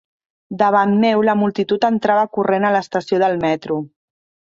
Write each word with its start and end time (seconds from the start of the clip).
Davant 0.61 0.95
meu 1.03 1.27
la 1.29 1.35
multitud 1.43 1.87
entrava 1.91 2.25
corrent 2.39 2.69
a 2.71 2.75
l'estació 2.79 3.25
del 3.29 3.43
Metro 3.49 3.83